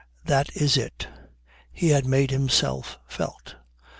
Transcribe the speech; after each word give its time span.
That 0.25 0.49
is 0.57 0.77
it. 0.77 1.07
He 1.71 1.89
had 1.89 2.07
made 2.07 2.31
himself 2.31 2.97
felt. 3.07 3.53